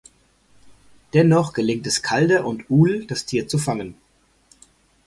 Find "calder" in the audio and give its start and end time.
2.01-2.47